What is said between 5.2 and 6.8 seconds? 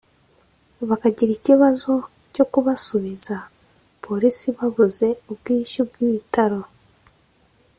ubwishyu bw’ibitaro